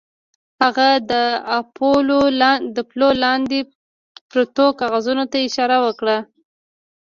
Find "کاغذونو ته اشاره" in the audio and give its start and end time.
4.79-5.77